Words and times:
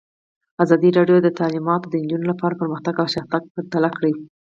ازادي 0.63 0.89
راډیو 0.97 1.17
د 1.23 1.29
تعلیمات 1.39 1.81
د 1.85 1.93
نجونو 2.03 2.25
لپاره 2.31 2.59
پرمختګ 2.61 2.95
او 3.01 3.07
شاتګ 3.13 3.43
پرتله 3.53 3.89
کړی. 3.97 4.13